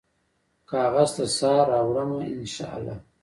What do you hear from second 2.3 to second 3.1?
ان شا الله